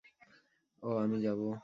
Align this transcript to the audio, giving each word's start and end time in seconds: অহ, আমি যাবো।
অহ, 0.83 0.95
আমি 1.03 1.17
যাবো। 1.23 1.47